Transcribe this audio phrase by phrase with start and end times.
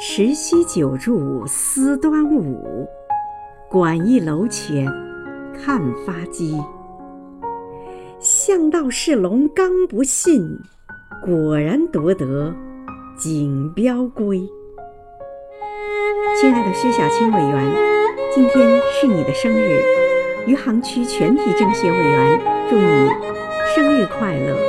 [0.00, 2.86] 石溪久住思端午，
[3.68, 4.86] 馆驿楼前
[5.52, 6.56] 看发鸡。
[8.20, 10.60] 向道是龙刚不信，
[11.20, 12.54] 果然夺得
[13.18, 14.48] 锦标归。
[16.40, 17.74] 亲爱的薛晓青委员，
[18.32, 19.82] 今天是你的生日，
[20.46, 22.40] 余杭区全体政协委员，
[22.70, 23.10] 祝你
[23.74, 24.67] 生日快乐。